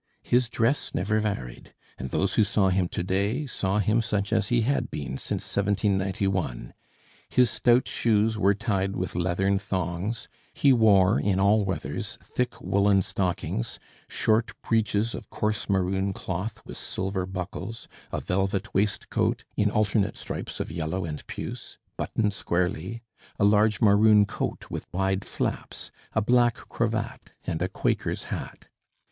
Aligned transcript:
His 0.23 0.49
dress 0.49 0.95
never 0.95 1.19
varied; 1.19 1.75
and 1.95 2.09
those 2.09 2.33
who 2.33 2.43
saw 2.43 2.69
him 2.69 2.87
to 2.87 3.03
day 3.03 3.45
saw 3.45 3.77
him 3.77 4.01
such 4.01 4.33
as 4.33 4.47
he 4.47 4.61
had 4.61 4.89
been 4.89 5.19
since 5.19 5.43
1791. 5.55 6.73
His 7.29 7.51
stout 7.51 7.87
shoes 7.87 8.35
were 8.35 8.55
tied 8.55 8.95
with 8.95 9.13
leathern 9.13 9.59
thongs; 9.59 10.27
he 10.55 10.73
wore, 10.73 11.19
in 11.19 11.39
all 11.39 11.63
weathers, 11.65 12.17
thick 12.23 12.59
woollen 12.59 13.03
stockings, 13.03 13.77
short 14.09 14.59
breeches 14.67 15.13
of 15.13 15.29
coarse 15.29 15.69
maroon 15.69 16.13
cloth 16.13 16.63
with 16.65 16.77
silver 16.77 17.27
buckles, 17.27 17.87
a 18.11 18.19
velvet 18.19 18.73
waistcoat, 18.73 19.43
in 19.55 19.69
alternate 19.69 20.17
stripes 20.17 20.59
of 20.59 20.71
yellow 20.71 21.05
and 21.05 21.27
puce, 21.27 21.77
buttoned 21.95 22.33
squarely, 22.33 23.03
a 23.37 23.43
large 23.45 23.81
maroon 23.81 24.25
coat 24.25 24.65
with 24.71 24.91
wide 24.91 25.23
flaps, 25.23 25.91
a 26.13 26.23
black 26.23 26.55
cravat, 26.69 27.33
and 27.45 27.61
a 27.61 27.69
quaker's 27.69 28.23
hat. 28.33 28.67